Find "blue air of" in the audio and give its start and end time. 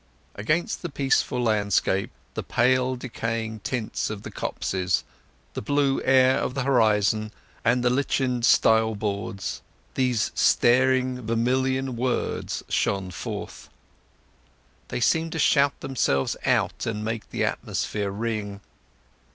5.61-6.55